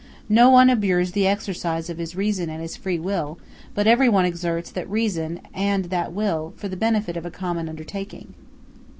No 0.29 0.49
one 0.49 0.71
abjures 0.71 1.11
the 1.11 1.27
exercise 1.27 1.87
of 1.87 1.99
his 1.99 2.15
reason 2.15 2.49
and 2.49 2.59
his 2.59 2.75
free 2.75 2.97
will; 2.97 3.37
but 3.75 3.85
every 3.85 4.09
one 4.09 4.25
exerts 4.25 4.71
that 4.71 4.89
reason 4.89 5.39
and 5.53 5.85
that 5.91 6.11
will 6.11 6.55
for 6.57 6.67
the 6.67 6.75
benefit 6.75 7.15
of 7.15 7.23
a 7.27 7.29
common 7.29 7.69
undertaking. 7.69 8.33